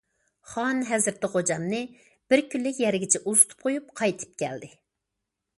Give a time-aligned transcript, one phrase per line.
[0.53, 1.83] خان ھەزرىتى خوجامنى
[2.33, 4.73] بىر كۈنلۈك يەرگىچە ئۇزىتىپ قويۇپ قايتىپ كەلدى.